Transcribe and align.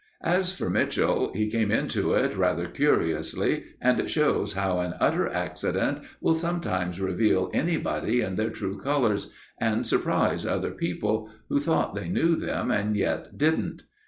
As 0.25 0.51
for 0.51 0.67
Mitchell, 0.67 1.31
he 1.35 1.47
came 1.51 1.69
into 1.69 2.13
it 2.13 2.35
rather 2.35 2.65
curiously, 2.65 3.65
and 3.79 3.99
it 3.99 4.09
shows 4.09 4.53
how 4.53 4.79
an 4.79 4.95
utter 4.99 5.27
accident 5.29 5.99
will 6.19 6.33
sometimes 6.33 6.99
reveal 6.99 7.51
anybody 7.53 8.21
in 8.21 8.33
their 8.33 8.49
true 8.49 8.79
colours, 8.79 9.29
and 9.59 9.85
surprise 9.85 10.43
other 10.43 10.71
people, 10.71 11.29
who 11.49 11.59
thought 11.59 11.93
they 11.93 12.09
knew 12.09 12.35
them 12.35 12.71
and 12.71 12.97
yet 12.97 13.37
didn't. 13.37 13.83